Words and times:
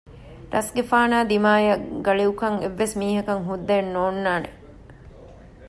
ރަސްގެފާނާ 0.53 1.17
ދިމާއަށް 1.29 1.83
ގަޅިއުކަން 2.05 2.57
އެއްވެސް 2.61 2.95
މީހަކަށް 2.99 3.45
ހުއްދައެއް 3.47 3.91
ނޯންނާނެ 3.95 4.49